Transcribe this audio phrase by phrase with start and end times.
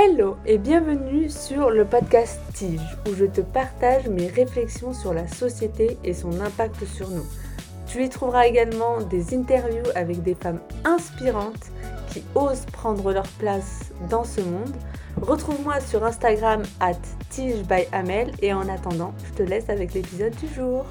[0.00, 5.26] Hello et bienvenue sur le podcast Tige où je te partage mes réflexions sur la
[5.26, 7.26] société et son impact sur nous.
[7.88, 11.72] Tu y trouveras également des interviews avec des femmes inspirantes
[12.12, 14.76] qui osent prendre leur place dans ce monde.
[15.20, 20.36] Retrouve-moi sur Instagram at Tige by Amel et en attendant, je te laisse avec l'épisode
[20.36, 20.86] du jour.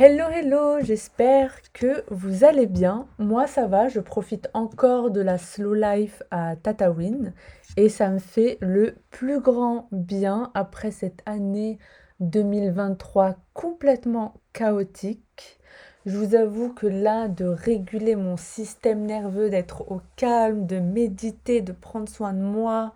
[0.00, 3.08] Hello hello, j'espère que vous allez bien.
[3.18, 7.32] Moi ça va, je profite encore de la slow life à Tatawin
[7.76, 11.80] et ça me fait le plus grand bien après cette année
[12.20, 15.58] 2023 complètement chaotique.
[16.06, 21.60] Je vous avoue que là, de réguler mon système nerveux, d'être au calme, de méditer,
[21.60, 22.94] de prendre soin de moi,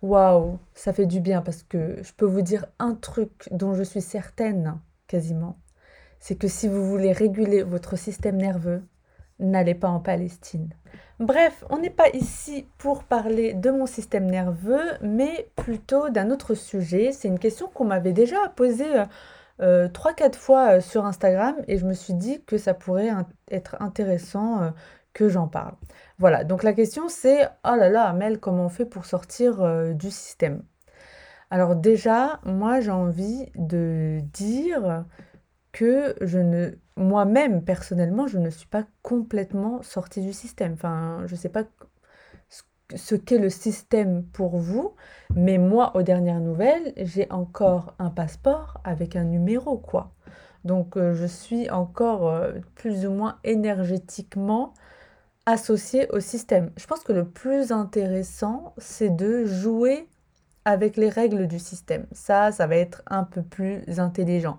[0.00, 3.82] waouh, ça fait du bien parce que je peux vous dire un truc dont je
[3.82, 5.58] suis certaine quasiment
[6.20, 8.82] c'est que si vous voulez réguler votre système nerveux,
[9.38, 10.70] n'allez pas en Palestine.
[11.20, 16.54] Bref, on n'est pas ici pour parler de mon système nerveux, mais plutôt d'un autre
[16.54, 17.12] sujet.
[17.12, 19.04] C'est une question qu'on m'avait déjà posée
[19.60, 23.10] euh, 3-4 euh, fois euh, sur Instagram et je me suis dit que ça pourrait
[23.48, 24.70] être intéressant euh,
[25.12, 25.74] que j'en parle.
[26.18, 30.10] Voilà, donc la question c'est, oh là là, Amel, comment on fait pour sortir du
[30.10, 30.64] système?
[31.50, 35.04] Alors déjà, moi j'ai envie de dire
[35.74, 40.74] que je ne moi-même personnellement je ne suis pas complètement sortie du système.
[40.74, 41.64] Enfin je sais pas
[42.94, 44.94] ce qu'est le système pour vous
[45.34, 50.12] mais moi aux dernières nouvelles j'ai encore un passeport avec un numéro quoi.
[50.64, 54.72] Donc euh, je suis encore euh, plus ou moins énergétiquement
[55.46, 56.70] associée au système.
[56.78, 60.08] Je pense que le plus intéressant c'est de jouer
[60.64, 62.06] avec les règles du système.
[62.12, 64.58] Ça ça va être un peu plus intelligent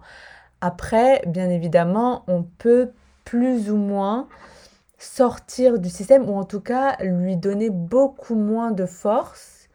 [0.65, 2.89] après, bien évidemment, on peut
[3.23, 4.27] plus ou moins
[4.97, 9.69] sortir du système ou en tout cas lui donner beaucoup moins de force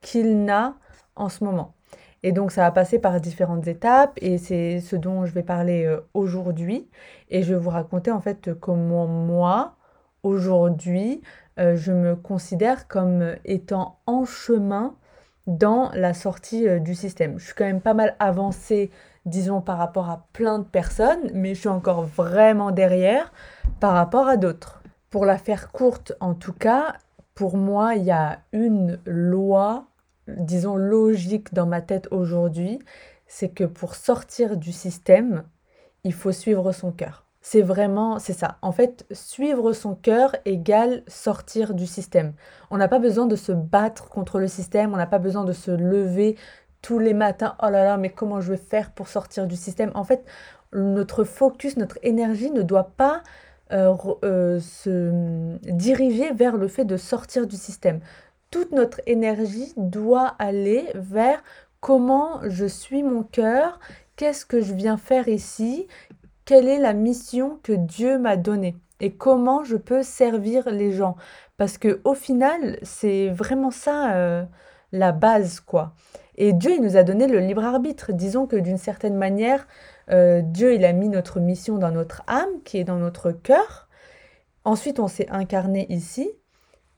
[0.00, 0.76] qu'il n'a
[1.16, 1.74] en ce moment.
[2.22, 5.84] Et donc ça va passer par différentes étapes et c'est ce dont je vais parler
[5.84, 6.88] euh, aujourd'hui.
[7.28, 9.74] Et je vais vous raconter en fait comment moi,
[10.22, 11.22] aujourd'hui,
[11.58, 14.94] euh, je me considère comme étant en chemin
[15.48, 17.38] dans la sortie euh, du système.
[17.38, 18.92] Je suis quand même pas mal avancée
[19.26, 23.32] disons par rapport à plein de personnes, mais je suis encore vraiment derrière
[23.78, 24.82] par rapport à d'autres.
[25.10, 26.94] Pour la faire courte, en tout cas,
[27.34, 29.86] pour moi, il y a une loi,
[30.28, 32.78] disons logique dans ma tête aujourd'hui,
[33.26, 35.44] c'est que pour sortir du système,
[36.04, 37.24] il faut suivre son cœur.
[37.42, 38.58] C'est vraiment, c'est ça.
[38.60, 42.34] En fait, suivre son cœur égale sortir du système.
[42.70, 45.52] On n'a pas besoin de se battre contre le système, on n'a pas besoin de
[45.52, 46.36] se lever
[46.82, 49.90] tous les matins, oh là là, mais comment je vais faire pour sortir du système?
[49.94, 50.24] En fait,
[50.72, 53.22] notre focus, notre énergie ne doit pas
[53.72, 58.00] euh, euh, se diriger vers le fait de sortir du système.
[58.50, 61.42] Toute notre énergie doit aller vers
[61.80, 63.78] comment je suis mon cœur,
[64.16, 65.86] qu'est-ce que je viens faire ici,
[66.44, 71.16] quelle est la mission que Dieu m'a donnée et comment je peux servir les gens.
[71.56, 74.44] Parce que au final, c'est vraiment ça euh,
[74.92, 75.92] la base, quoi.
[76.42, 78.12] Et Dieu, il nous a donné le libre arbitre.
[78.12, 79.68] Disons que d'une certaine manière,
[80.10, 83.88] euh, Dieu, il a mis notre mission dans notre âme, qui est dans notre cœur.
[84.64, 86.30] Ensuite, on s'est incarné ici.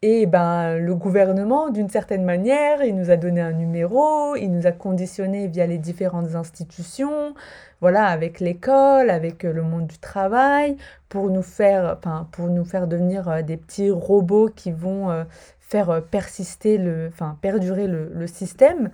[0.00, 4.68] Et ben, le gouvernement, d'une certaine manière, il nous a donné un numéro, il nous
[4.68, 7.34] a conditionné via les différentes institutions,
[7.80, 10.76] voilà, avec l'école, avec euh, le monde du travail,
[11.08, 15.26] pour nous faire, enfin, pour nous faire devenir euh, des petits robots qui vont
[15.58, 18.90] faire persister le, enfin, perdurer le système.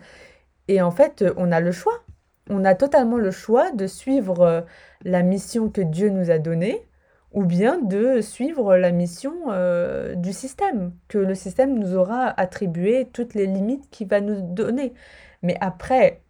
[0.68, 2.04] Et en fait, on a le choix.
[2.50, 4.60] On a totalement le choix de suivre euh,
[5.04, 6.88] la mission que Dieu nous a donnée
[7.32, 13.06] ou bien de suivre la mission euh, du système, que le système nous aura attribué
[13.12, 14.94] toutes les limites qu'il va nous donner.
[15.42, 16.22] Mais après,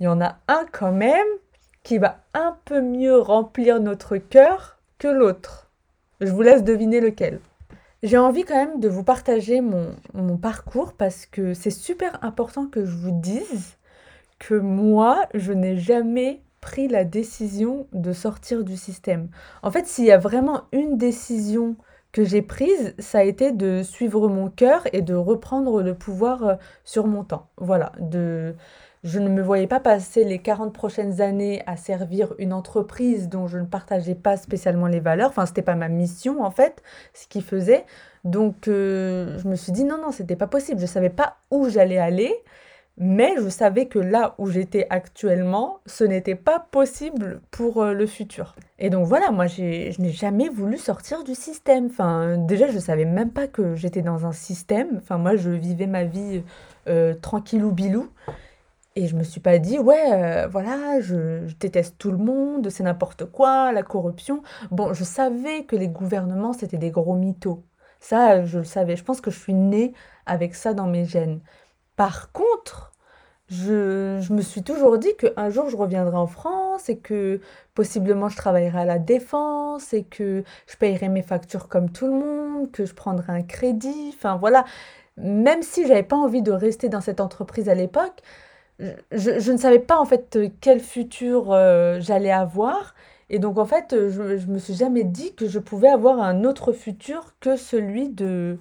[0.00, 1.26] il y en a un quand même
[1.82, 5.70] qui va un peu mieux remplir notre cœur que l'autre.
[6.20, 7.40] Je vous laisse deviner lequel.
[8.04, 12.84] J'ai envie quand même de vous partager mon, parcours parce que c'est super important que
[12.84, 13.76] je vous dise
[14.38, 19.28] que moi, je n'ai jamais pris la décision de sortir du système.
[19.64, 21.76] En fait, s'il y a vraiment une décision
[22.12, 26.44] que j'ai prise, ça a été de suivre mon cœur et de reprendre le pouvoir
[26.44, 26.54] euh,
[26.84, 27.48] sur mon temps.
[27.56, 28.54] Voilà, de
[29.08, 33.46] je ne me voyais pas passer les 40 prochaines années à servir une entreprise dont
[33.46, 35.30] je ne partageais pas spécialement les valeurs.
[35.30, 36.82] Enfin, c'était pas ma mission en fait,
[37.14, 37.86] ce qu'il faisait.
[38.24, 40.78] Donc, euh, je me suis dit non, non, c'était pas possible.
[40.78, 42.34] Je savais pas où j'allais aller,
[42.98, 48.06] Mais je savais que là où j'étais actuellement, ce n'était pas possible pour euh, le
[48.06, 48.56] futur.
[48.78, 49.62] Et donc voilà, moi je
[50.02, 51.86] n'ai jamais voulu sortir du système.
[51.86, 54.98] Enfin, déjà, je ne savais même pas que j'étais dans un système.
[54.98, 56.42] Enfin, moi, je vivais ma vie
[56.88, 58.10] euh, tranquillou bilou.
[58.98, 62.82] Et je me suis pas dit, ouais, euh, voilà, je, déteste tout le monde, c'est
[62.82, 64.42] n'importe quoi, la corruption.
[64.72, 67.62] Bon, je savais que les gouvernements, c'était des gros mythos.
[68.00, 68.96] Ça, je le savais.
[68.96, 69.94] Je pense que je suis née
[70.26, 71.38] avec ça dans mes gènes.
[71.94, 72.90] Par contre,
[73.48, 77.40] je, je me suis toujours dit qu'un jour je reviendrai en France et que
[77.74, 82.14] possiblement je travaillerai à la défense et que je payerai mes factures comme tout le
[82.14, 84.12] monde, que je prendrai un crédit.
[84.16, 84.64] Enfin voilà,
[85.16, 88.22] même si j'avais pas envie de rester dans cette entreprise à l'époque,
[88.78, 92.94] je, ne savais pas en fait quel futur euh, j'allais avoir.
[93.30, 96.44] Et donc en fait, je, je me suis jamais dit que je pouvais avoir un
[96.44, 98.58] autre futur que celui de,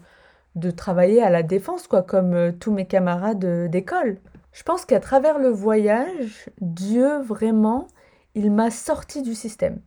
[0.57, 4.17] de travailler à la défense, quoi, comme euh, tous mes camarades euh, d'école.
[4.51, 7.87] Je pense qu'à travers le voyage, Dieu vraiment,
[8.33, 9.79] il m'a sorti du système.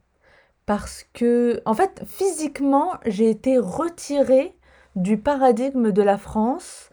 [0.67, 4.55] Parce que, en fait, physiquement, j'ai été retirée
[4.95, 6.90] du paradigme de la France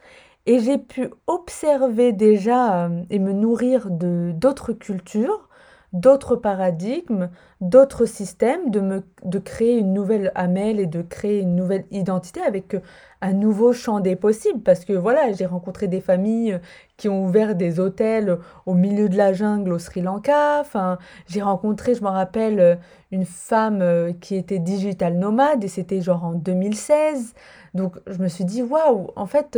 [0.48, 5.48] et j'ai pu observer déjà euh, et me nourrir de d'autres cultures
[5.94, 7.30] d'autres paradigmes,
[7.62, 12.42] d'autres systèmes, de, me, de créer une nouvelle Amel et de créer une nouvelle identité
[12.42, 12.82] avec euh,
[13.22, 14.62] un nouveau champ des possibles.
[14.62, 16.60] Parce que voilà, j'ai rencontré des familles euh,
[16.98, 20.60] qui ont ouvert des hôtels au milieu de la jungle au Sri Lanka.
[20.60, 20.98] Enfin,
[21.28, 22.80] j'ai rencontré, je me rappelle,
[23.12, 27.34] une femme qui était digital nomade et c'était genre en 2016.
[27.76, 29.58] Donc je me suis dit, waouh, en fait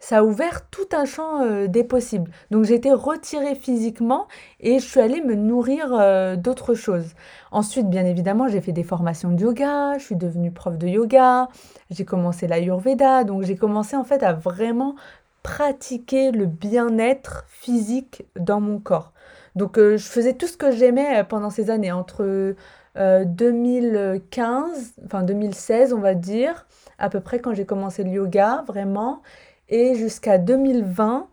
[0.00, 2.30] ça a ouvert tout un champ euh, des possibles.
[2.50, 4.26] Donc été retirée physiquement
[4.58, 7.14] et je suis allée me nourrir euh, d'autres choses.
[7.52, 11.48] Ensuite, bien évidemment, j'ai fait des formations de yoga, je suis devenue prof de yoga,
[11.90, 14.96] j'ai commencé l'ayurveda, donc j'ai commencé en fait à vraiment
[15.42, 19.12] pratiquer le bien-être physique dans mon corps.
[19.54, 22.54] Donc euh, je faisais tout ce que j'aimais pendant ces années, entre
[22.96, 26.66] 2015, enfin 2016 on va dire,
[26.98, 29.22] à peu près quand j'ai commencé le yoga, vraiment.
[29.70, 31.28] Et jusqu'à 2020,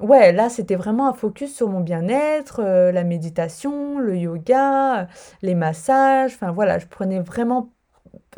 [0.00, 5.08] ouais, là, c'était vraiment un focus sur mon bien-être, euh, la méditation, le yoga,
[5.42, 6.34] les massages.
[6.34, 7.70] Enfin voilà, je prenais vraiment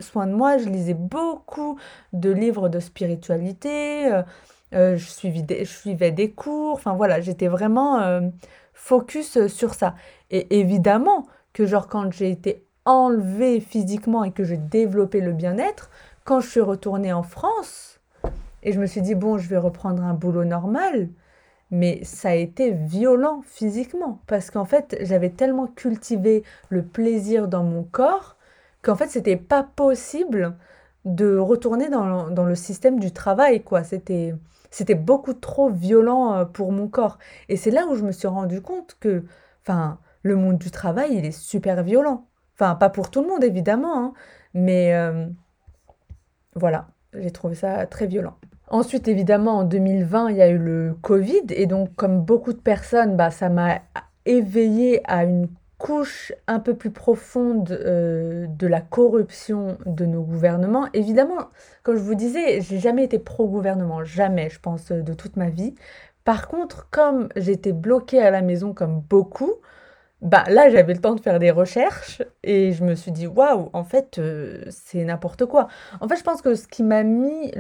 [0.00, 0.58] soin de moi.
[0.58, 1.78] Je lisais beaucoup
[2.12, 4.12] de livres de spiritualité.
[4.12, 4.22] Euh,
[4.74, 6.74] euh, je, suivais des, je suivais des cours.
[6.74, 8.20] Enfin voilà, j'étais vraiment
[8.74, 9.94] focus sur ça.
[10.30, 15.90] Et évidemment que genre quand j'ai été enlevée physiquement et que j'ai développé le bien-être,
[16.24, 17.97] quand je suis retournée en France,
[18.62, 21.08] et je me suis dit, bon, je vais reprendre un boulot normal.
[21.70, 24.20] Mais ça a été violent physiquement.
[24.26, 28.36] Parce qu'en fait, j'avais tellement cultivé le plaisir dans mon corps
[28.82, 30.56] qu'en fait, c'était pas possible
[31.04, 33.84] de retourner dans, dans, le système du travail, quoi.
[33.84, 34.34] C'était,
[34.70, 37.18] c'était beaucoup trop violent euh, pour mon corps.
[37.48, 39.24] Et c'est là où je me suis rendu compte que,
[39.62, 42.26] enfin, le monde du travail, il est super violent.
[42.54, 44.12] Enfin, pas pour tout le monde, évidemment, hein,
[44.54, 45.26] mais euh,
[46.54, 48.36] voilà, j'ai trouvé ça très violent.
[48.70, 51.46] Ensuite, évidemment, en 2020, il y a eu le Covid.
[51.50, 53.80] Et donc, comme beaucoup de personnes, bah, ça m'a
[54.26, 55.48] éveillé à une
[55.78, 60.88] couche un peu plus profonde euh, de la corruption de nos gouvernements.
[60.92, 61.48] Évidemment,
[61.82, 65.74] comme je vous disais, j'ai jamais été pro-gouvernement, jamais, je pense, de toute ma vie.
[66.24, 69.54] Par contre, comme j'étais bloquée à la maison comme beaucoup,
[70.20, 73.70] bah là, j'avais le temps de faire des recherches et je me suis dit, waouh,
[73.72, 75.68] en fait, euh, c'est n'importe quoi.
[76.00, 77.52] En fait, je pense que ce qui m'a mis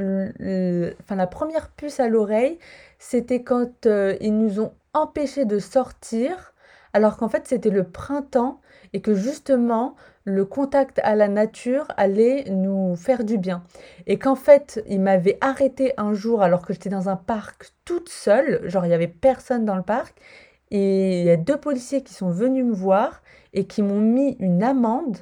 [1.00, 2.58] enfin, la première puce à l'oreille,
[2.98, 6.52] c'était quand euh, ils nous ont empêchés de sortir,
[6.92, 8.60] alors qu'en fait, c'était le printemps
[8.92, 9.94] et que justement,
[10.24, 13.62] le contact à la nature allait nous faire du bien.
[14.06, 18.08] Et qu'en fait, ils m'avaient arrêté un jour alors que j'étais dans un parc toute
[18.08, 20.20] seule, genre il y avait personne dans le parc,
[20.70, 23.22] et il y a deux policiers qui sont venus me voir
[23.52, 25.18] et qui m'ont mis une amende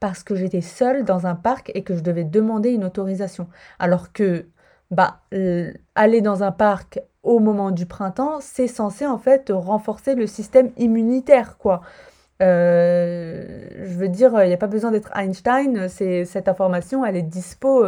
[0.00, 3.48] parce que j'étais seule dans un parc et que je devais demander une autorisation.
[3.78, 4.46] Alors que
[4.90, 5.20] bah,
[5.94, 10.70] aller dans un parc au moment du printemps, c'est censé en fait renforcer le système
[10.76, 11.80] immunitaire, quoi.
[12.42, 17.16] Euh, je veux dire, il n'y a pas besoin d'être Einstein, c'est, cette information, elle
[17.16, 17.86] est dispo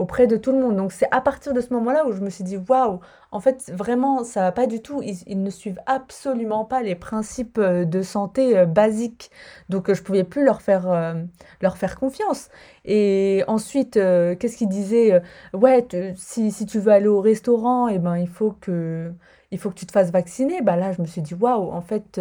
[0.00, 0.76] auprès de tout le monde.
[0.76, 3.00] Donc c'est à partir de ce moment-là où je me suis dit waouh,
[3.32, 5.02] en fait vraiment ça va pas du tout.
[5.02, 9.30] Ils, ne suivent absolument pas les principes euh, de santé euh, basiques.
[9.68, 11.14] Donc euh, je pouvais plus leur faire
[11.60, 12.48] leur faire confiance.
[12.84, 15.20] Et ensuite qu'est-ce qu'ils disaient
[15.52, 19.12] Ouais, si, si, tu veux aller au restaurant, et eh ben il faut que
[19.50, 20.62] il faut que tu te fasses vacciner.
[20.62, 22.20] Bah là je me suis dit waouh, en fait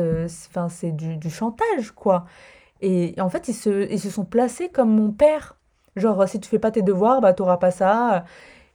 [0.50, 2.26] enfin c'est du, chantage quoi.
[2.82, 5.59] Et en fait ils se ils se sont placés comme mon père
[6.00, 8.26] Genre, si tu fais pas tes devoirs, bah, t'auras pas ça.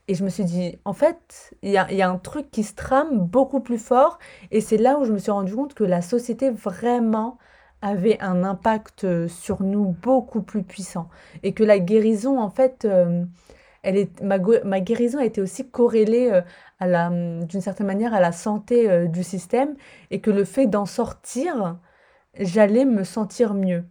[0.07, 3.19] Et je me suis dit, en fait, il y a, un truc qui se trame
[3.19, 4.19] beaucoup plus fort.
[4.51, 7.37] Et c'est là où je me suis rendu compte que la société vraiment
[7.81, 11.09] avait un impact euh, sur nous beaucoup plus puissant.
[11.43, 13.25] Et que la guérison, en fait, euh,
[13.83, 16.41] elle est, ma, ma guérison a été aussi corrélée euh,
[16.79, 19.75] à la, d'une certaine manière à la santé du système.
[20.11, 21.77] Et que le fait d'en sortir,
[22.39, 23.85] j'allais me sentir mieux.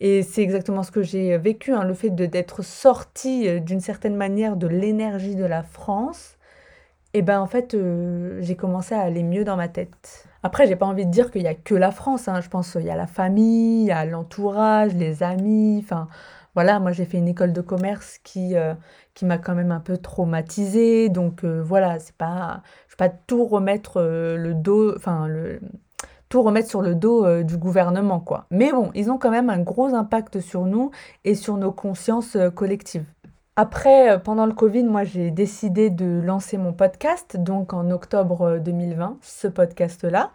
[0.00, 4.56] Et c'est exactement ce que j'ai vécu, hein, le fait d'être sortie d'une certaine manière
[4.56, 6.36] de l'énergie de la France.
[7.14, 7.76] Et ben en fait,
[8.40, 10.26] j'ai commencé à aller mieux dans ma tête.
[10.42, 12.40] Après, j'ai pas envie de dire qu'il y a que la France, hein.
[12.40, 16.08] Je pense qu'il y a la famille, il y a l'entourage, les amis, enfin
[16.54, 18.74] voilà, moi j'ai fait une école de commerce qui, euh,
[19.14, 21.08] qui m'a quand même un peu traumatisée.
[21.10, 25.60] Donc euh, voilà, c'est pas je vais pas tout remettre euh, le dos enfin le
[26.42, 28.46] remettre sur le dos du gouvernement quoi.
[28.50, 30.90] Mais bon, ils ont quand même un gros impact sur nous
[31.24, 33.04] et sur nos consciences collectives.
[33.58, 38.58] Après, euh, pendant le Covid, moi, j'ai décidé de lancer mon podcast, donc en octobre
[38.58, 40.30] 2020, euh, ce podcast-là.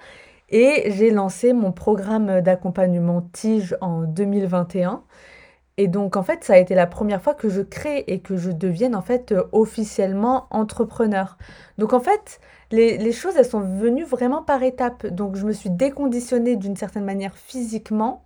[0.50, 5.04] Et j'ai lancé mon programme d'accompagnement Tige en 2021.
[5.82, 8.38] Et donc, en fait, ça a été la première fois que je crée et que
[8.38, 11.40] je devienne, en fait, euh, officiellement entrepreneur.
[11.80, 15.08] Donc, en fait, les, choses, elles sont venues vraiment par étapes.
[15.08, 18.24] Donc, je me suis déconditionnée d'une certaine manière physiquement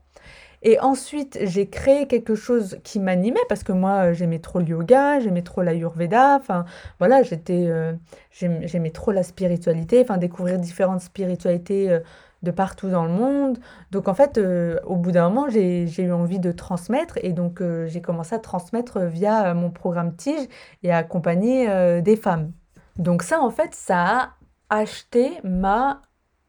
[0.64, 5.20] et ensuite, j'ai créé quelque chose qui m'animait parce que moi, j'aimais trop le yoga,
[5.20, 6.38] j'aimais trop l'ayurveda.
[6.38, 6.66] Enfin,
[6.98, 7.94] voilà, j'étais, euh,
[8.32, 12.00] j'aimais trop la spiritualité, enfin, découvrir différentes spiritualités euh,
[12.46, 13.60] de partout dans le monde.
[13.92, 17.62] Donc, en fait, euh, au bout d'un moment, j'ai, eu envie de transmettre et donc
[17.88, 20.48] j'ai commencé à transmettre via mon programme Tige
[20.84, 22.54] et à accompagner des femmes.
[22.98, 24.30] Donc, ça, en fait, ça a
[24.70, 26.02] acheté ma.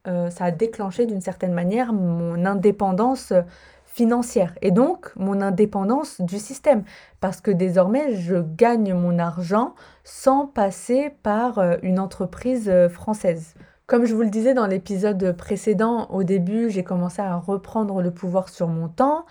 [0.04, 3.32] ça a déclenché d'une certaine manière mon indépendance
[3.96, 6.84] financière et donc mon indépendance du système
[7.20, 9.74] parce que désormais je gagne mon argent
[10.04, 13.54] sans passer par euh, une entreprise euh, française.
[13.86, 18.10] Comme je vous le disais dans l'épisode précédent, au début j'ai commencé à reprendre le
[18.10, 19.26] pouvoir sur mon temps,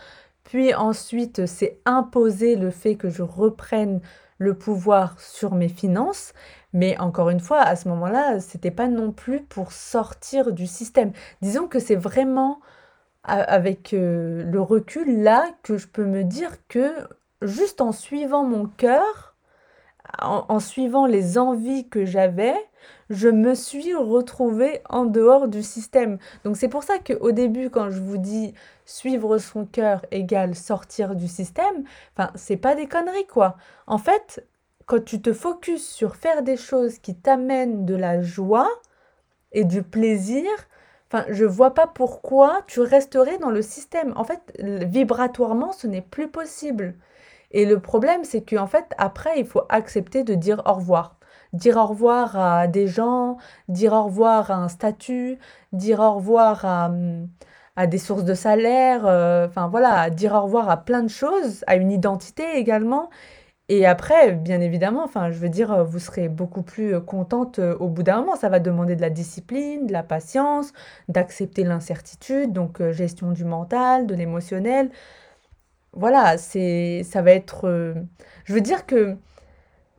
[0.46, 4.00] puis ensuite c'est imposer le fait que je reprenne
[4.38, 6.34] le pouvoir sur mes finances.
[6.72, 11.12] Mais encore une fois, à ce moment-là, c'était pas non plus pour sortir du système.
[11.42, 12.62] Disons que c'est vraiment
[13.24, 16.92] avec euh, le recul là que je peux me dire que
[17.42, 19.35] juste en suivant mon cœur,
[20.22, 22.56] en, suivant les envies que j'avais,
[23.10, 26.18] je me suis retrouvée en dehors du système.
[26.44, 28.54] Donc c'est pour ça qu'au début, quand je vous dis
[28.86, 31.84] suivre son cœur égale sortir du système,
[32.16, 33.58] enfin c'est pas des conneries quoi.
[33.88, 34.46] En fait,
[34.86, 38.70] quand tu te focuses sur faire des choses qui t'amènent de la joie
[39.52, 40.50] et du plaisir,
[41.12, 44.14] Enfin, je vois pas pourquoi tu resterais dans le système.
[44.16, 46.96] En fait, vibratoirement, ce n'est plus possible.
[47.56, 51.16] Et le problème, c'est qu'en fait, après, il faut accepter de dire au revoir.
[51.54, 53.38] Dire au revoir à des gens,
[53.70, 55.40] dire au revoir à un statut,
[55.72, 60.84] dire au revoir à, des sources de salaire, euh, enfin voilà, dire au revoir à
[60.84, 63.10] plein de choses, à une identité également.
[63.70, 67.78] Et après, bien évidemment, enfin, je veux dire, vous serez beaucoup plus euh, contente euh,
[67.80, 68.36] au bout d'un moment.
[68.36, 70.74] Ça va demander de la discipline, de la patience,
[71.10, 74.92] d'accepter l'incertitude, donc gestion du mental, de l'émotionnel.
[75.96, 77.68] Voilà, c'est, ça va être.
[78.46, 79.18] je veux dire que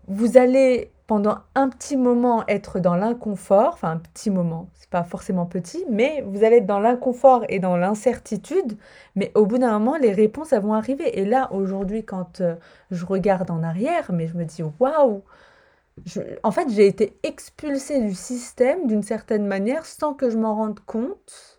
[0.08, 5.04] vous allez pendant un petit moment être dans l'inconfort, enfin un petit moment, c'est pas
[5.04, 8.76] forcément petit, mais vous allez être dans l'inconfort et dans l'incertitude,
[9.14, 11.18] mais au bout d'un moment, les réponses elles vont arriver.
[11.18, 12.56] Et là, aujourd'hui, quand euh,
[12.90, 15.22] je regarde en arrière, mais je me dis waouh,
[16.42, 20.80] en fait, j'ai été expulsée du système d'une certaine manière sans que je m'en rende
[20.80, 21.55] compte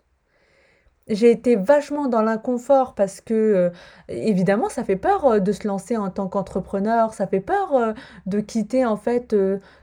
[1.08, 3.70] j'ai été vachement dans l'inconfort parce que, euh,
[4.08, 7.92] évidemment, ça fait peur euh, de se lancer en tant qu'entrepreneur, ça fait peur euh,
[8.26, 9.34] de quitter en fait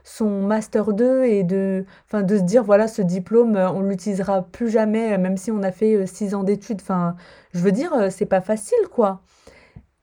[0.04, 4.70] son master 2 et de, enfin, de se dire voilà, ce diplôme, on l'utilisera plus
[4.70, 6.80] jamais, même si on a fait 6 ans d'études.
[6.80, 7.16] Enfin,
[7.52, 9.22] je veux dire, c'est pas facile quoi.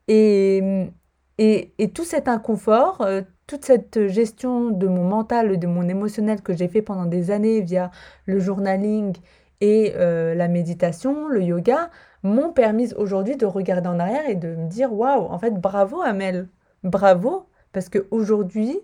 [0.08, 0.92] Et,
[1.38, 3.06] et, et tout cet inconfort,
[3.48, 7.62] toute cette gestion de mon mental, de mon émotionnel que j'ai fait pendant des années
[7.62, 7.92] via
[8.26, 9.16] le journaling
[9.62, 11.90] et euh, la méditation, le yoga
[12.24, 16.02] m'ont permis aujourd'hui de regarder en arrière et de me dire waouh, en fait, bravo
[16.02, 16.50] Amel,
[16.84, 18.80] bravo, parce qu'aujourd'hui,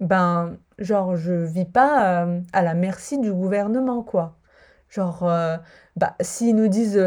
[0.00, 4.38] ben, genre, je vis pas euh, à la merci du gouvernement, quoi.
[4.88, 5.56] Genre, euh,
[5.96, 6.98] bah, s'ils nous disent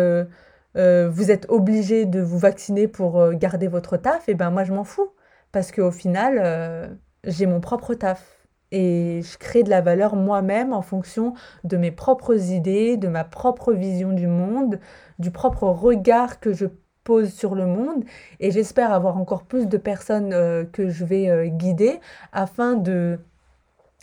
[0.75, 4.83] vous êtes obligé de vous vacciner pour garder votre taf, et ben moi je m'en
[4.83, 5.09] fous,
[5.53, 8.34] parce qu'au final, j'ai mon propre taf
[8.71, 13.23] et je crée de la valeur moi-même en fonction de mes propres idées, de ma
[13.23, 14.79] propre vision du monde,
[15.19, 16.65] du propre regard que je
[17.03, 18.03] pose sur le monde
[18.39, 21.99] et j'espère avoir encore plus de personnes euh, que je vais euh, guider
[22.33, 23.19] afin de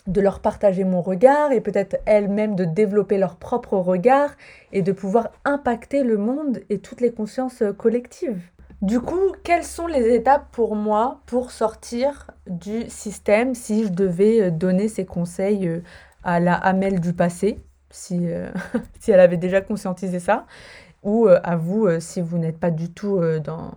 [0.07, 4.31] de leur partager mon regard et peut-être elles-mêmes de développer leur propre regard
[4.73, 8.41] et de pouvoir impacter le monde et toutes les consciences euh, collectives.
[8.83, 14.51] Du coup, quelles sont les étapes pour moi pour sortir du système si je devais
[14.51, 15.81] donner ces conseils
[16.21, 18.27] à la Amel du passé, si,
[18.99, 20.45] si elle avait déjà conscientisé ça?
[21.01, 23.75] Ou euh, à vous euh, si vous n'êtes pas du tout euh, dans...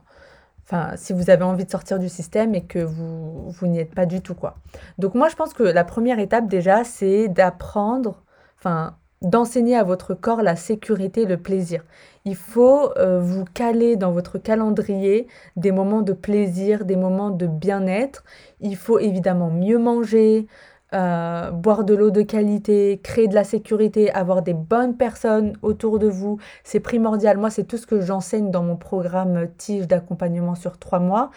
[0.64, 3.94] Enfin, si vous avez envie de sortir du système et que vous, vous n'y êtes
[3.94, 4.56] pas du tout, quoi.
[4.98, 8.24] Donc moi, je pense que la première étape déjà, c'est d'apprendre,
[8.58, 11.84] enfin, d'enseigner à votre corps la sécurité le plaisir.
[12.24, 18.24] Il faut vous caler dans votre calendrier des moments de plaisir, des moments de bien-être.
[18.60, 20.48] Il faut évidemment mieux manger,
[20.94, 25.98] euh, boire de l'eau de qualité, créer de la sécurité, avoir des bonnes personnes autour
[25.98, 27.38] de vous, c'est primordial.
[27.38, 31.30] Moi, c'est tout ce que j'enseigne dans mon programme Tige d'accompagnement sur trois mois.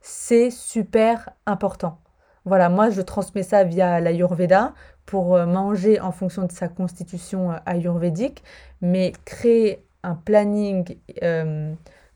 [0.00, 1.98] C'est super important.
[2.44, 4.74] Voilà, moi, je transmets ça via l'Ayurveda
[5.06, 8.42] pour euh, manger en fonction de sa constitution euh, ayurvédique,
[8.80, 10.96] mais créer un planning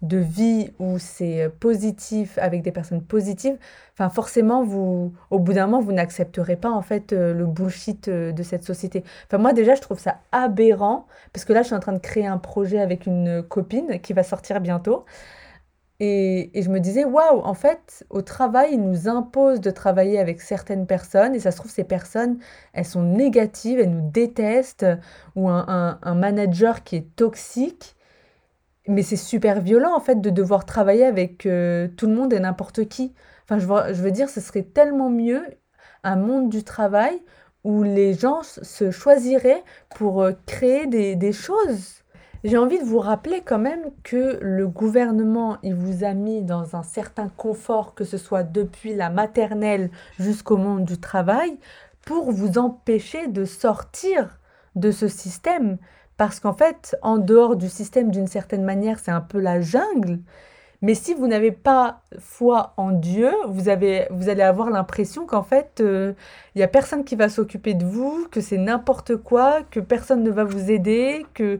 [0.02, 3.56] de vie où c'est euh, positif avec des personnes positives,
[3.94, 8.08] enfin forcément vous au bout d'un moment vous n'accepterez pas en fait euh, le bullshit
[8.08, 9.02] euh, de cette société.
[9.26, 11.98] Enfin moi déjà je trouve ça aberrant parce que là je suis en train de
[11.98, 15.04] créer un projet avec une copine qui va sortir bientôt.
[16.00, 20.40] Et, je me disais, waouh, en fait, au travail, ils nous imposent de travailler avec
[20.40, 22.38] certaines personnes, et ça se trouve, ces personnes,
[22.72, 24.86] elles sont négatives, elles nous détestent,
[25.34, 27.96] ou un, manager qui est toxique,
[28.86, 32.40] mais c'est super violent en fait de devoir travailler avec euh, tout le monde et
[32.40, 33.12] n'importe qui.
[33.44, 35.42] Enfin, je veux, dire, ce serait tellement mieux
[36.04, 37.20] un monde du travail
[37.64, 39.62] où les gens se choisiraient
[39.96, 42.02] pour euh, créer des choses.
[42.44, 46.76] J'ai envie de vous rappeler quand même que le gouvernement, il vous a mis dans
[46.76, 49.90] un certain confort, que ce soit depuis la maternelle
[50.20, 51.58] jusqu'au monde du travail,
[52.06, 54.38] pour vous empêcher de sortir
[54.76, 55.78] de ce système.
[56.16, 60.20] Parce qu'en fait, en dehors du système, d'une certaine manière, c'est un peu la jungle.
[60.80, 65.42] Mais si vous n'avez pas foi en Dieu, vous, avez, vous allez avoir l'impression qu'en
[65.42, 66.12] fait, il euh,
[66.54, 70.30] n'y a personne qui va s'occuper de vous, que c'est n'importe quoi, que personne ne
[70.30, 71.58] va vous aider, que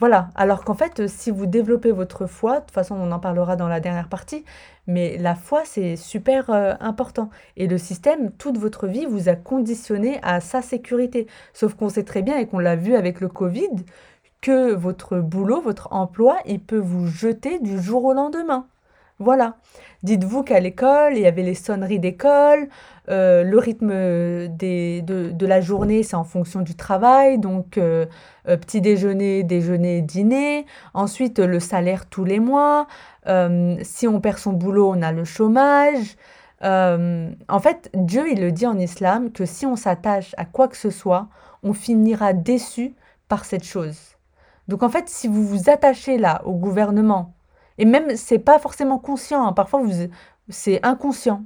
[0.00, 3.54] voilà, alors qu'en fait, si vous développez votre foi, de toute façon, on en parlera
[3.54, 4.44] dans la dernière partie,
[4.88, 7.30] mais la foi, c'est super euh, important.
[7.56, 11.28] Et le système, toute votre vie, vous a conditionné à sa sécurité.
[11.52, 13.70] Sauf qu'on sait très bien, et qu'on l'a vu avec le Covid,
[14.40, 18.66] que votre boulot, votre emploi, il peut vous jeter du jour au lendemain.
[19.20, 19.56] Voilà.
[20.02, 22.68] Dites-vous qu'à l'école, il y avait les sonneries d'école,
[23.08, 28.06] euh, le rythme des, de, de, la journée, c'est en fonction du travail, donc euh,
[28.48, 30.66] euh, petit déjeuner, déjeuner, dîner.
[30.94, 32.86] Ensuite, le salaire tous les mois.
[33.82, 36.16] si on perd son boulot, on a le chômage.
[36.60, 40.76] en fait, Dieu, il le dit en islam, que si on s'attache à quoi que
[40.76, 41.28] ce soit,
[41.62, 42.94] on finira déçu
[43.28, 43.98] par cette chose.
[44.68, 47.34] Donc en fait, si vous vous attachez là au gouvernement,
[47.78, 49.46] et même, c'est pas forcément conscient.
[49.46, 49.52] Hein.
[49.52, 49.82] Parfois,
[50.48, 51.42] c'est inconscient.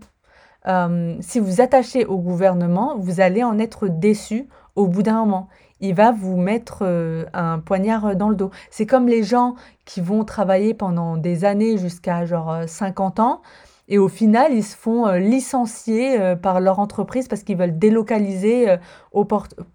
[0.67, 5.49] Euh, si vous attachez au gouvernement, vous allez en être déçu au bout d'un moment.
[5.81, 8.51] Il va vous mettre euh, un poignard dans le dos.
[8.71, 13.41] C'est comme les gens qui vont travailler pendant des années jusqu'à genre 50 ans
[13.89, 18.77] et au final, ils se font euh, licencier par leur entreprise parce qu'ils veulent délocaliser
[19.13, 19.27] au,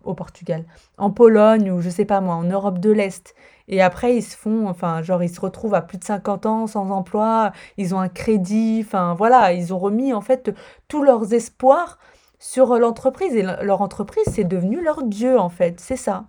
[0.04, 0.66] au Portugal,
[0.98, 3.34] en Pologne ou je sais pas moi, en Europe de l'Est.
[3.68, 6.68] Et après, ils se font, enfin, genre, ils se retrouvent à plus de 50 ans
[6.68, 10.54] sans emploi, ils ont un crédit, enfin, voilà, ils ont remis, en fait,
[10.88, 11.98] tous leurs espoirs
[12.40, 13.36] sur l'entreprise.
[13.36, 16.26] Et leur entreprise, c'est devenu leur Dieu, en fait, c'est ça.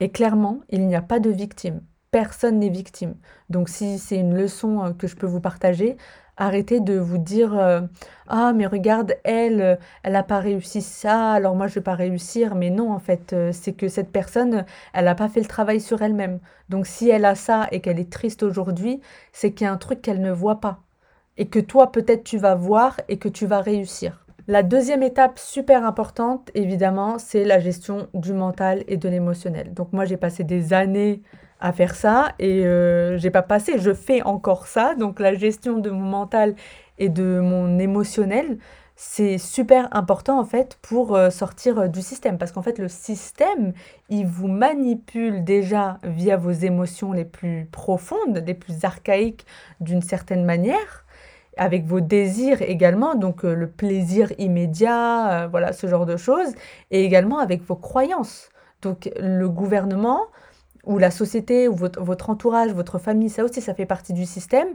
[0.00, 1.82] Et clairement, il n'y a pas de victime.
[2.10, 3.14] Personne n'est victime.
[3.50, 5.96] Donc, si c'est une leçon euh, que je peux vous partager,
[6.40, 7.82] Arrêtez de vous dire euh,
[8.26, 11.94] Ah, mais regarde, elle, euh, elle n'a pas réussi ça, alors moi je vais pas
[11.94, 12.54] réussir.
[12.54, 15.82] Mais non, en fait, euh, c'est que cette personne, elle n'a pas fait le travail
[15.82, 16.40] sur elle-même.
[16.70, 19.76] Donc si elle a ça et qu'elle est triste aujourd'hui, c'est qu'il y a un
[19.76, 20.80] truc qu'elle ne voit pas.
[21.36, 24.24] Et que toi, peut-être, tu vas voir et que tu vas réussir.
[24.48, 29.74] La deuxième étape super importante, évidemment, c'est la gestion du mental et de l'émotionnel.
[29.74, 31.22] Donc moi, j'ai passé des années
[31.60, 34.94] à faire ça et euh, j'ai pas passé, je fais encore ça.
[34.94, 36.54] Donc la gestion de mon mental
[36.98, 38.58] et de mon émotionnel,
[38.96, 42.88] c'est super important en fait pour euh, sortir euh, du système parce qu'en fait le
[42.88, 43.72] système,
[44.08, 49.46] il vous manipule déjà via vos émotions les plus profondes, les plus archaïques
[49.80, 51.04] d'une certaine manière
[51.56, 56.54] avec vos désirs également, donc le plaisir immédiat, voilà, ce genre de choses,
[56.90, 58.48] et également avec vos croyances.
[58.80, 60.28] Donc le gouvernement,
[60.84, 64.26] ou la société, ou votre, votre, entourage, votre famille, ça aussi, ça fait partie du
[64.26, 64.68] système.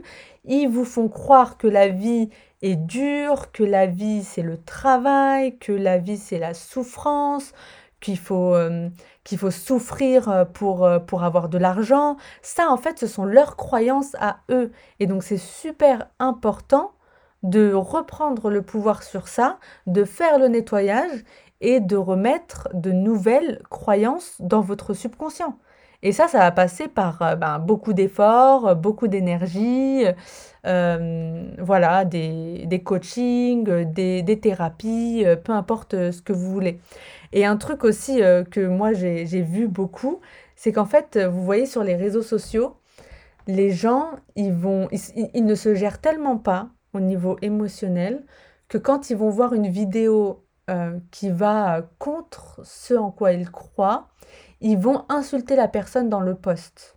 [0.44, 2.30] Ils vous font croire que la vie
[2.62, 7.52] est dure, que la vie, c'est le travail, que la vie, c'est la souffrance,
[8.00, 8.88] qu'il faut, euh,
[9.36, 12.16] faut souffrir euh, pour, euh, pour avoir de l'argent.
[12.42, 14.70] Ça, en fait, ce sont leurs croyances à eux.
[15.00, 16.92] Et donc, c'est super important
[17.42, 21.24] de reprendre le pouvoir sur ça, de faire le nettoyage
[21.60, 25.58] et de remettre de nouvelles croyances dans votre subconscient.
[26.06, 30.04] Et ça, ça va passer par ben, beaucoup d'efforts, beaucoup d'énergie,
[30.62, 36.80] voilà, des, des coachings, des, des thérapies, peu importe ce que vous voulez.
[37.32, 40.20] Et un truc aussi euh, que moi j'ai vu beaucoup,
[40.54, 42.76] c'est qu'en fait, vous voyez sur les réseaux sociaux,
[43.46, 48.24] les gens, ils, ne se gèrent tellement pas au niveau émotionnel
[48.68, 53.50] que quand ils vont voir une vidéo euh, qui va contre ce en quoi ils
[53.50, 54.08] croient,
[54.60, 56.96] ils vont insulter la personne dans le post.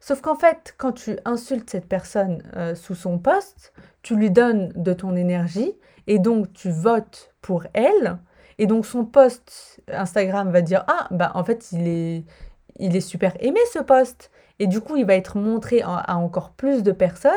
[0.00, 4.72] Sauf qu'en fait, quand tu insultes cette personne euh, sous son post, tu lui donnes
[4.74, 5.74] de ton énergie
[6.08, 8.18] et donc tu votes pour elle
[8.58, 12.24] et donc son post Instagram va dire ah bah en fait il est
[12.78, 16.50] il est super aimé ce post et du coup il va être montré à encore
[16.50, 17.32] plus de personnes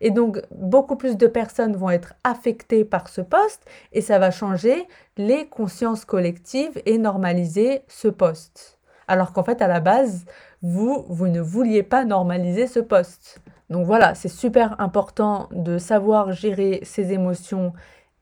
[0.00, 4.30] et donc beaucoup plus de personnes vont être affectées par ce post et ça va
[4.30, 8.77] changer les consciences collectives et normaliser ce post.
[9.08, 10.24] Alors qu'en fait à la base
[10.62, 13.40] vous vous ne vouliez pas normaliser ce post.
[13.70, 17.72] Donc voilà, c'est super important de savoir gérer ses émotions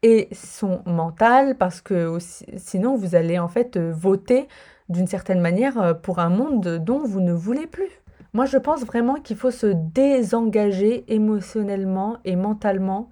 [0.02, 2.18] et son mental parce que
[2.56, 4.48] sinon vous allez en fait euh, voter
[4.88, 7.90] d'une certaine manière euh, pour un monde dont vous ne voulez plus.
[8.32, 13.10] Moi je pense vraiment qu'il faut se désengager émotionnellement et mentalement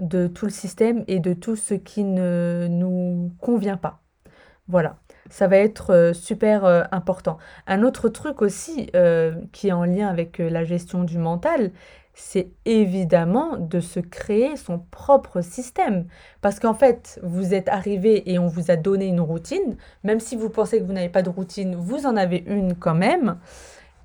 [0.00, 4.00] de tout le système et de tout ce qui ne nous convient pas.
[4.66, 4.96] Voilà,
[5.30, 7.38] ça va être euh, super important.
[7.66, 8.90] Un autre truc aussi
[9.52, 11.72] qui est en lien avec la gestion du mental,
[12.14, 16.06] c'est évidemment de se créer son propre système.
[16.40, 19.76] Parce qu'en fait, vous êtes arrivé et on vous a donné une routine.
[20.04, 22.94] Même si vous pensez que vous n'avez pas de routine, vous en avez une quand
[22.94, 23.36] même.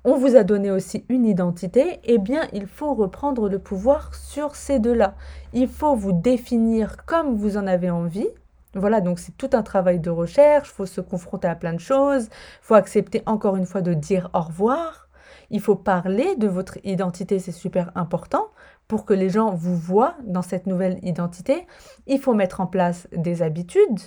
[0.02, 2.00] On vous a donné aussi une identité.
[2.04, 5.14] Eh bien, il faut reprendre le pouvoir sur ces deux-là.
[5.52, 8.28] Il faut vous définir comme vous en avez envie.
[8.74, 11.80] Voilà, donc c'est tout un travail de recherche, il faut se confronter à plein de
[11.80, 15.08] choses, il faut accepter encore une fois de dire au revoir,
[15.50, 18.48] il faut parler de votre identité, c'est super important
[18.86, 21.66] pour que les gens vous voient dans cette nouvelle identité.
[22.06, 24.00] Il faut mettre en place des habitudes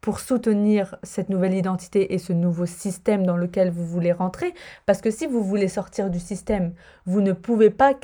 [0.00, 4.54] pour soutenir cette nouvelle identité et ce nouveau système dans lequel vous voulez rentrer.
[4.86, 6.72] Parce que si vous voulez sortir du système,
[7.04, 7.94] vous ne pouvez pas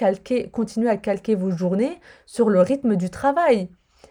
[0.52, 3.70] continuer à calquer vos journées sur le rythme du travail.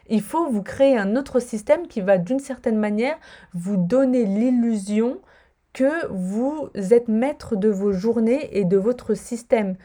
[0.10, 3.18] Il faut vous créer un autre système qui va d'une certaine manière
[3.54, 5.20] vous donner l'illusion
[5.74, 9.76] que vous êtes maître de vos journées et de votre système.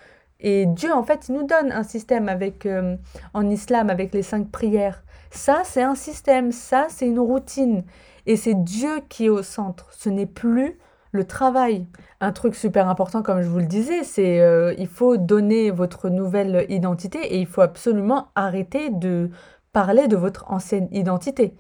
[0.41, 2.97] Et Dieu, en fait, il nous donne un système avec, euh,
[3.35, 5.03] en islam avec les cinq prières.
[5.31, 7.85] Ça, c'est un système, ça, c'est une routine.
[8.27, 9.89] Et c'est Dieu qui est au centre.
[9.93, 10.79] Ce n'est plus
[11.13, 11.87] le travail.
[12.21, 16.09] Un truc super important, comme je vous le disais, c'est euh, il faut donner votre
[16.11, 19.31] nouvelle identité et il faut absolument arrêter de
[19.73, 21.55] parler de votre ancienne identité.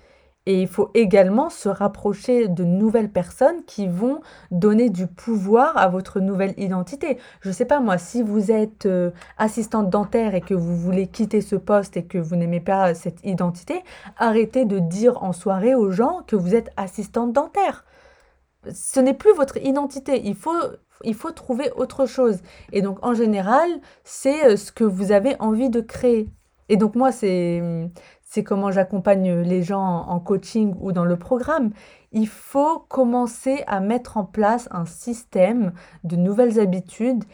[0.48, 5.88] Et il faut également se rapprocher de nouvelles personnes qui vont donner du pouvoir à
[5.88, 7.18] votre nouvelle identité.
[7.42, 11.06] Je ne sais pas moi, si vous êtes euh, assistante dentaire et que vous voulez
[11.06, 13.82] quitter ce poste et que vous n'aimez pas cette identité,
[14.16, 17.84] arrêtez de dire en soirée aux gens que vous êtes assistante dentaire.
[18.72, 20.22] Ce n'est plus votre identité.
[20.24, 20.56] Il faut
[21.04, 22.38] il faut trouver autre chose.
[22.72, 23.68] Et donc, en général,
[24.02, 26.28] c'est euh, ce que vous avez envie de créer.
[26.68, 27.90] Et donc, moi, c'est
[28.44, 31.70] comment j'accompagne les gens en coaching ou dans le programme.
[32.12, 35.72] Il faut commencer à mettre en place un système
[36.04, 37.24] de nouvelles habitudes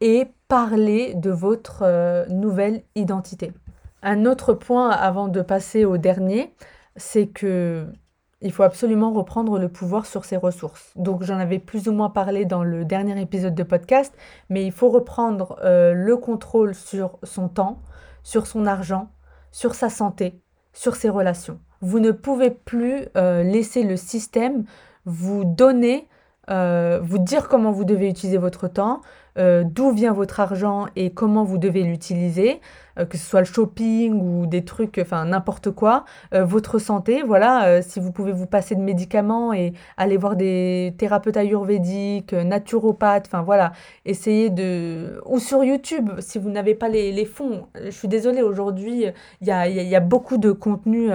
[0.00, 3.52] et parler de votre euh, nouvelle identité.
[4.02, 6.54] Un autre point avant de passer au dernier,
[6.96, 7.86] c'est que
[8.42, 10.92] il faut absolument reprendre le pouvoir sur ses ressources.
[10.94, 14.14] Donc j'en avais plus ou moins parlé dans le dernier épisode de podcast,
[14.50, 17.80] mais il faut reprendre euh, le contrôle sur son temps,
[18.26, 19.08] sur son argent,
[19.52, 20.40] sur sa santé,
[20.72, 21.60] sur ses relations.
[21.80, 24.64] Vous ne pouvez plus euh, laisser le système
[25.04, 26.08] vous donner,
[26.50, 29.00] euh, vous dire comment vous devez utiliser votre temps,
[29.38, 32.60] euh, d'où vient votre argent et comment vous devez l'utiliser,
[32.98, 37.22] euh, que ce soit le shopping ou des trucs, enfin n'importe quoi, euh, votre santé,
[37.22, 43.26] voilà, si vous pouvez vous passer de médicaments et aller voir des thérapeutes ayurvédiques, naturopathes,
[43.26, 43.72] enfin voilà,
[44.06, 45.20] essayez de...
[45.26, 47.66] Ou sur YouTube, si vous n'avez pas les, les, fonds.
[47.84, 49.06] Je suis désolée, aujourd'hui,
[49.42, 51.10] il y a, y a, beaucoup de contenu,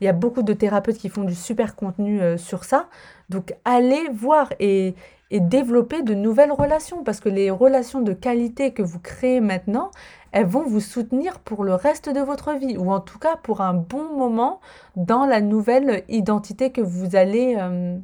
[0.00, 2.86] il y a beaucoup de thérapeutes qui font du super contenu sur ça.
[3.28, 4.94] Donc allez voir et
[5.30, 9.90] et développer de nouvelles relations parce que les relations de qualité que vous créez maintenant,
[10.32, 13.60] elles vont vous soutenir pour le reste de votre vie ou en tout cas pour
[13.60, 14.60] un bon moment
[14.96, 17.98] dans la nouvelle identité que vous allez euh,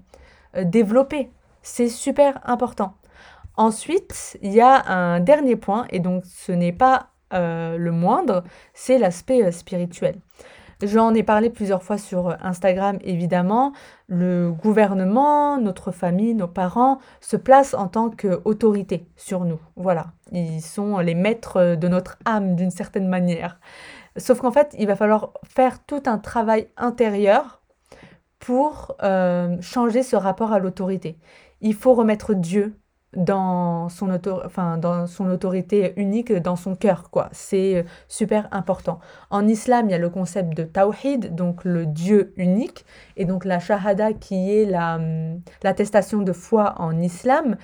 [0.57, 1.31] euh, développer.
[1.63, 2.95] C'est super important.
[3.57, 8.45] Ensuite, il y a un dernier point et donc ce n'est pas euh, le moindre,
[8.75, 10.21] c'est l'aspect spirituel.
[10.85, 13.73] J'en ai parlé plusieurs fois sur Instagram, évidemment.
[14.07, 19.59] Le gouvernement, notre famille, nos parents se placent en tant qu'autorité sur nous.
[19.77, 23.61] Voilà, ils sont les maîtres de notre âme d'une certaine manière.
[24.19, 27.63] Sauf qu'en fait, il va falloir faire tout un travail intérieur
[28.39, 31.19] pour euh, changer ce rapport à l'autorité.
[31.63, 32.79] Il faut remettre Dieu
[33.17, 34.11] dans son,
[34.45, 37.11] enfin, dans son autorité unique, dans son cœur.
[37.11, 37.29] quoi.
[37.33, 39.01] C'est euh, super important.
[39.31, 42.85] En islam, il y a le concept de tawhid, donc le Dieu unique,
[43.17, 47.57] et donc la shahada qui est hum, l'attestation de foi en islam,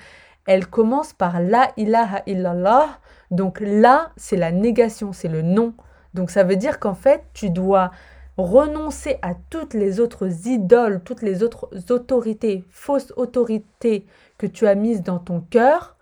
[0.47, 2.87] elle commence par la ilaha illallah.
[3.29, 5.73] Donc là, c'est la négation, c'est le non.
[6.13, 7.91] Donc ça veut dire qu'en fait, tu dois
[8.37, 14.05] renoncer à toutes les autres idoles, toutes les autres autorités, fausses autorités
[14.47, 15.97] tu as mises dans ton cœur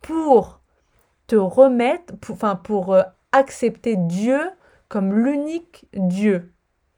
[0.00, 0.60] pour
[1.26, 4.40] te remettre, pour, enfin pour euh, accepter Dieu
[4.88, 6.52] comme l'unique Dieu.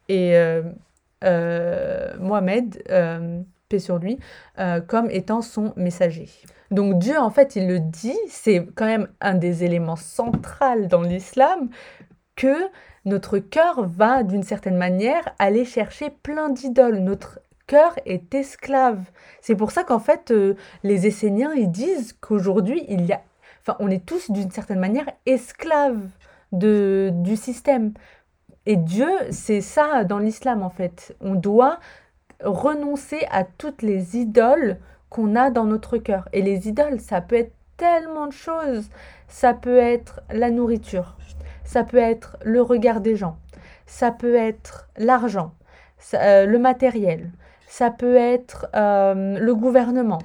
[0.09, 0.63] Et euh,
[1.25, 2.83] euh, Mohamed,
[3.69, 4.19] paix sur lui,
[4.89, 6.29] comme étant son messager.
[6.71, 11.03] Donc Dieu, en fait, il le dit, c'est quand même un des éléments centraux dans
[11.03, 11.69] l'islam,
[12.37, 12.69] que
[13.05, 16.99] notre cœur va d'une certaine manière aller chercher plein d'idoles.
[16.99, 18.99] Notre cœur est esclave.
[19.41, 23.21] C'est pour ça qu'en fait, euh, les Esséniens, ils disent qu'aujourd'hui, il y a...
[23.63, 26.09] Enfin, on est tous d'une certaine manière esclaves
[26.51, 27.93] de, du système.
[28.67, 31.15] Et Dieu, c'est ça dans l'islam en fait.
[31.21, 31.79] On doit
[32.43, 34.79] renoncer à toutes les idoles
[35.09, 36.29] qu'on a dans notre cœur.
[36.33, 38.91] Et les idoles, ça peut être tellement de choses.
[39.29, 41.17] Ça peut être la nourriture,
[41.63, 43.37] ça peut être le regard des gens,
[43.87, 45.55] ça peut être l'argent,
[46.15, 47.31] euh, le matériel,
[47.71, 50.19] ça peut être euh, le gouvernement,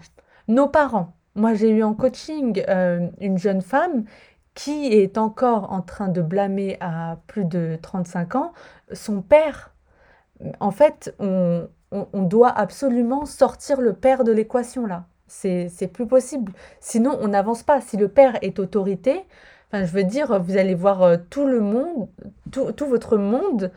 [0.48, 1.14] nos parents.
[1.36, 4.06] Moi, j'ai eu en coaching euh, une jeune femme
[4.56, 8.54] qui est encore en train de blâmer à plus de 35 ans
[8.94, 9.76] son père.
[10.60, 11.68] En fait, on,
[12.14, 15.06] doit absolument sortir le père de l'équation là.
[15.28, 16.52] C'est plus possible.
[16.80, 17.80] Sinon, on n'avance pas.
[17.80, 19.24] Si le père est autorité,
[19.72, 22.08] je veux dire, vous allez voir euh, tout le monde,
[22.52, 23.72] tout, votre monde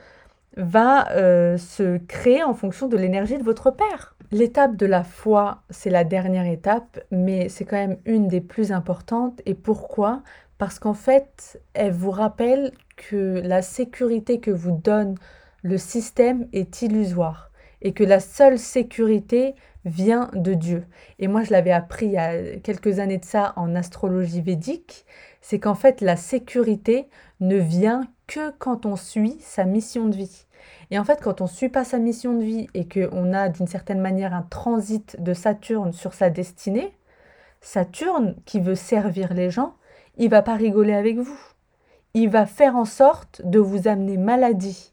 [0.58, 4.14] va euh, se créer en fonction de l'énergie de votre père.
[4.30, 8.72] L'étape de la foi, c'est la dernière étape, mais c'est quand même une des plus
[8.72, 9.40] importantes.
[9.46, 10.22] Et pourquoi?
[10.58, 15.14] Parce qu'en fait, elle vous rappelle que la sécurité que vous donne
[15.62, 20.84] le système est illusoire et que la seule sécurité vient de Dieu.
[21.20, 25.06] Et moi, je l'avais appris il y a quelques années de ça en astrologie védique
[25.40, 27.08] c'est qu'en fait la sécurité
[27.40, 30.44] ne vient que quand on suit sa mission de vie.
[30.90, 33.48] Et en fait, quand on ne suit pas sa mission de vie et qu'on a
[33.48, 36.92] d'une certaine manière un transit de Saturne sur sa destinée,
[37.60, 39.74] Saturne, qui veut servir les gens,
[40.16, 41.38] il va pas rigoler avec vous.
[42.14, 44.92] Il va faire en sorte de vous amener maladie,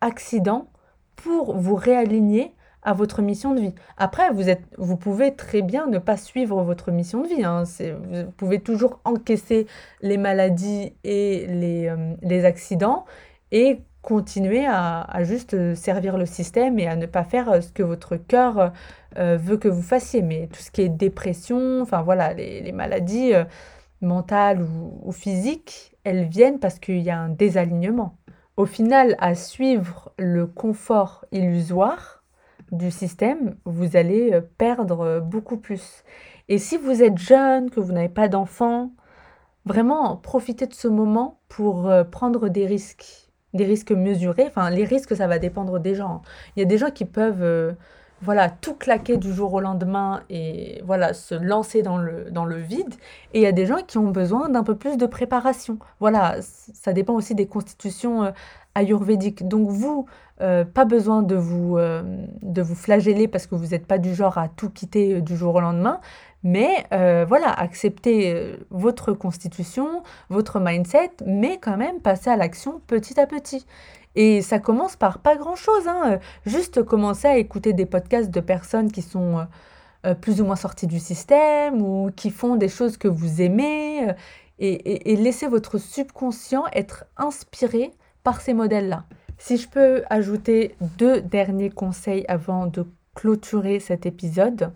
[0.00, 0.68] accident,
[1.16, 2.54] pour vous réaligner
[2.84, 3.74] à votre mission de vie.
[3.96, 7.44] Après, vous, êtes, vous pouvez très bien ne pas suivre votre mission de vie.
[7.44, 7.64] Hein.
[7.64, 9.66] Vous pouvez toujours encaisser
[10.02, 13.06] les maladies et les, euh, les accidents
[13.52, 18.16] et continuer à, juste servir le système et à ne pas faire ce que votre
[18.16, 18.72] cœur
[19.18, 20.22] euh, veut que vous fassiez.
[20.22, 23.44] Mais tout ce qui est dépression, enfin voilà, les, maladies euh,
[24.00, 24.64] mentales
[25.02, 28.16] ou, physiques, elles viennent parce qu'il y a un désalignement.
[28.56, 32.24] Au final, à suivre le confort illusoire,
[32.74, 36.04] du système, vous allez euh, perdre euh, beaucoup plus.
[36.48, 38.92] Et si vous êtes jeune, que vous n'avez pas d'enfant,
[39.64, 43.23] vraiment profitez de ce moment pour euh, prendre des risques,
[43.54, 44.44] des risques mesurés.
[44.46, 46.22] Enfin, les risques, ça va dépendre des gens.
[46.56, 47.76] Il y a des gens qui peuvent
[48.22, 52.56] voilà, tout claquer du jour au lendemain et voilà, se lancer dans le, dans le
[52.56, 52.94] vide.
[53.32, 55.78] Et il y a des gens qui ont besoin d'un peu plus de préparation.
[56.00, 58.32] Voilà, ça dépend aussi des constitutions
[58.74, 59.46] ayurvédiques.
[59.46, 60.06] Donc vous,
[60.40, 62.02] euh, pas besoin de vous, euh,
[62.42, 65.36] de vous flageller parce que vous n'êtes pas du genre à tout quitter euh, du
[65.36, 66.00] jour au lendemain.
[66.42, 73.26] Mais voilà, acceptez votre constitution, votre mindset, mais quand même passer à l'action petit à
[73.26, 73.64] petit.
[74.14, 76.18] Et ça commence par pas grand-chose, hein.
[76.44, 79.46] juste commencer à écouter des podcasts de personnes qui sont
[80.20, 84.08] plus ou moins sorties du système ou qui font des choses que vous aimez
[84.58, 87.90] et, et laisser votre subconscient être inspiré
[88.22, 89.04] par ces modèles-là.
[89.38, 94.72] Si je peux ajouter deux derniers conseils avant de clôturer cet épisode.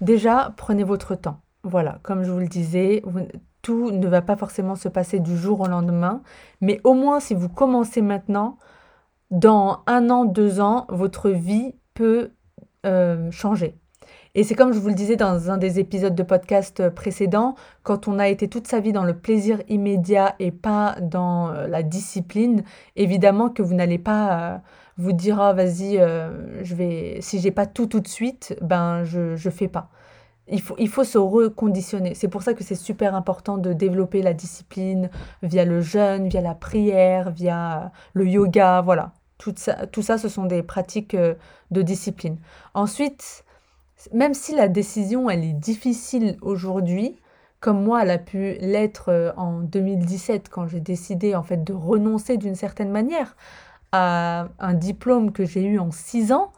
[0.00, 1.40] Déjà, prenez votre temps.
[1.62, 3.02] Voilà, comme je vous le disais,
[3.62, 6.22] tout ne va pas forcément se passer du jour au lendemain,
[6.60, 8.58] mais au moins si vous commencez maintenant,
[9.30, 12.30] dans un an, deux ans, votre vie peut
[12.84, 13.76] euh, changer.
[14.36, 18.06] Et c'est comme je vous le disais dans un des épisodes de podcast précédents, quand
[18.06, 21.82] on a été toute sa vie dans le plaisir immédiat et pas dans euh, la
[21.82, 22.62] discipline,
[22.96, 24.58] évidemment que vous n'allez pas euh,
[24.98, 25.96] vous dire ah vas-y,
[26.62, 29.88] je vais si j'ai pas tout tout de suite, ben je je fais pas.
[30.48, 32.14] Il faut, il faut se reconditionner.
[32.14, 35.10] C'est pour ça que c'est super important de développer la discipline
[35.42, 39.12] via le jeûne, via la prière, via le yoga, voilà.
[39.38, 41.34] Tout ça, tout ça ce sont des pratiques euh,
[41.70, 42.38] de discipline.
[42.74, 43.44] Ensuite,
[44.12, 47.18] même si la décision, elle est difficile aujourd'hui,
[47.60, 51.72] comme moi, elle a pu l'être euh, en 2017 quand j'ai décidé en fait de
[51.72, 53.36] renoncer d'une certaine manière
[53.92, 56.52] à un diplôme que j'ai eu en six ans,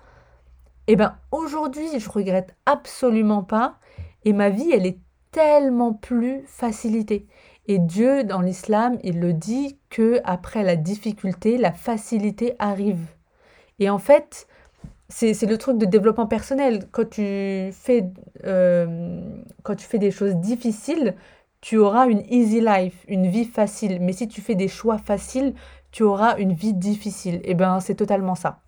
[0.87, 3.79] eh ben aujourd'hui, je regrette absolument pas
[4.25, 4.99] et ma vie, elle est
[5.31, 7.27] tellement plus facilitée.
[7.67, 13.07] Et Dieu, dans l'islam, il le dit que après la difficulté, la facilité arrive.
[13.79, 14.49] Et en fait,
[15.09, 16.89] c'est le truc de développement personnel.
[16.91, 18.11] Quand tu, fais,
[18.45, 19.21] euh,
[19.63, 21.15] quand tu fais des choses difficiles,
[21.61, 23.99] tu auras une easy life, une vie facile.
[24.01, 25.55] Mais si tu fais des choix faciles,
[25.91, 27.37] tu auras une vie difficile.
[27.37, 28.61] Et eh bien, c'est totalement ça.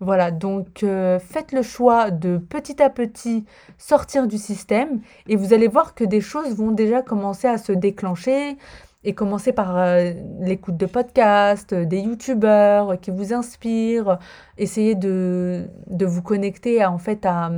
[0.00, 3.44] Voilà, donc euh, faites le choix de petit à petit
[3.78, 7.70] sortir du système et vous allez voir que des choses vont déjà commencer à se
[7.70, 8.56] déclencher
[9.04, 14.18] et commencer par euh, l'écoute de podcasts, des youtubeurs qui vous inspirent,
[14.58, 17.50] essayez de, de vous connecter en fait à,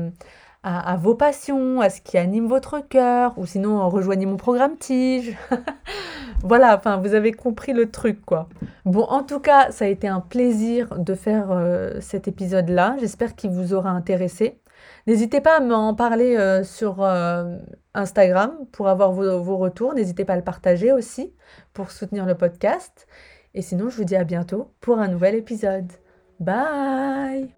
[0.65, 5.37] à, vos passions, à ce qui anime votre cœur, ou sinon rejoignez mon programme Tige.
[6.43, 8.49] voilà, enfin vous avez compris le truc quoi.
[8.87, 12.97] Bon, en tout cas, ça a été un plaisir de faire euh, cet épisode-là.
[12.99, 14.59] J'espère qu'il vous aura intéressé.
[15.07, 17.57] N'hésitez pas à m'en parler euh, sur euh,
[17.95, 19.95] Instagram pour avoir vos, vos retours.
[19.95, 21.33] N'hésitez pas à le partager aussi
[21.73, 23.07] pour soutenir le podcast.
[23.55, 25.91] Et sinon, je vous dis à bientôt pour un nouvel épisode.
[26.41, 27.55] Bye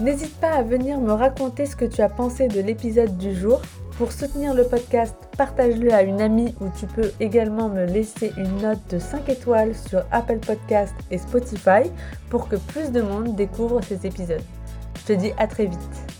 [0.00, 3.60] N'hésite pas à venir me raconter ce que tu as pensé de l'épisode du jour.
[3.98, 8.58] Pour soutenir le podcast, partage-le à une amie ou tu peux également me laisser une
[8.58, 11.90] note de 5 étoiles sur Apple Podcast et Spotify
[12.30, 14.44] pour que plus de monde découvre ces épisodes.
[15.00, 16.17] Je te dis à très vite.